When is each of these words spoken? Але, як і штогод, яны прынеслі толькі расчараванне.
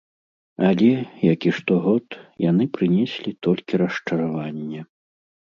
Але, 0.69 0.87
як 1.33 1.39
і 1.49 1.53
штогод, 1.57 2.05
яны 2.49 2.63
прынеслі 2.79 3.37
толькі 3.49 3.73
расчараванне. 3.83 4.81